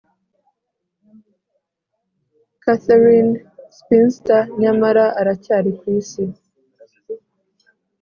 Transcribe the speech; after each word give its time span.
'katharine 2.61 3.33
spinster,' 3.77 4.49
nyamara 4.61 5.05
aracyari 5.19 5.71
kwisi 5.79 6.23